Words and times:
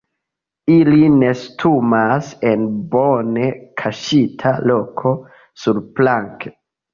Ili 0.75 1.09
nestumas 1.17 2.31
en 2.53 2.63
bone 2.95 3.51
kaŝita 3.83 4.55
loko 4.71 5.13
surplanke. 5.67 6.55